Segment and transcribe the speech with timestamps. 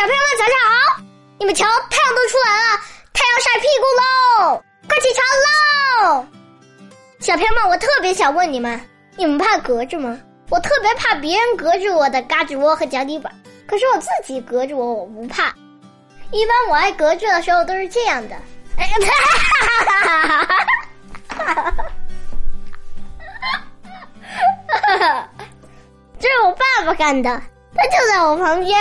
[0.00, 1.02] 小朋友们早上好！
[1.38, 2.80] 你们瞧，太阳都出来了，
[3.12, 4.64] 太阳晒屁股喽！
[4.88, 6.26] 快起床喽！
[7.20, 8.80] 小朋友们，我特别想问你们，
[9.16, 10.18] 你们怕隔着吗？
[10.48, 13.30] 我特别怕别人隔着我的嘎吱窝和脚底板，
[13.66, 15.54] 可是我自己隔着我，我不怕。
[16.30, 18.34] 一般我爱隔着的时候都是这样的，
[18.78, 19.12] 哎呀，哈
[19.60, 20.46] 哈哈
[21.28, 21.74] 哈哈
[24.86, 25.28] 哈！
[26.18, 27.28] 这是我爸爸干的，
[27.74, 28.80] 他就在我旁边。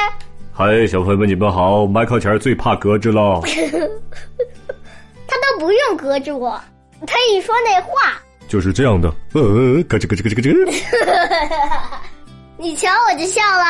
[0.52, 1.86] 嗨，小朋友们，你们好！
[1.86, 3.40] 麦克前最怕格子了。
[5.26, 6.60] 他都不用隔着我，
[7.08, 9.08] 他一说那话就是这样的。
[9.34, 9.42] 呃，
[9.84, 10.84] 咯吱咯吱咯吱咯吱。
[12.58, 13.64] 你瞧我就笑了。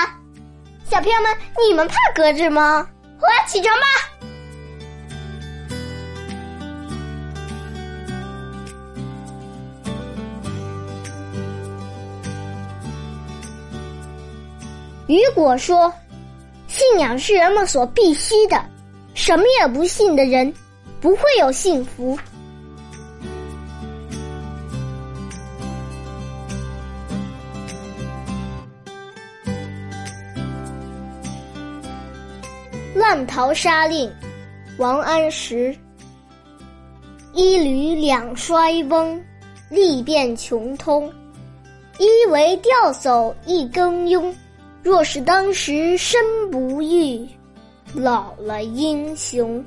[0.84, 1.32] 小朋友们，
[1.68, 2.88] 你们怕格子吗？
[3.20, 3.86] 我要起床吧！
[15.06, 15.94] 雨果说。
[16.90, 18.66] 信仰是人们所必须的，
[19.14, 20.52] 什么也不信的人，
[21.00, 22.18] 不会有幸福。
[33.00, 34.09] 《浪淘沙令》，
[34.80, 35.78] 王安石。
[37.34, 39.24] 一履两衰翁，
[39.70, 41.08] 力变穷通。
[42.00, 44.34] 一为钓叟一耕庸。
[44.81, 47.27] 若是当时身不遇，
[47.94, 49.63] 老了英雄。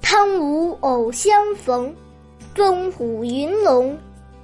[0.00, 1.94] 汤武偶相逢，
[2.54, 3.96] 风虎云龙。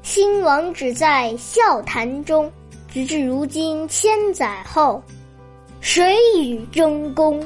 [0.03, 2.51] 兴亡只在笑谈中。
[2.93, 5.03] 直至如今千载后，
[5.81, 7.43] 谁与争功？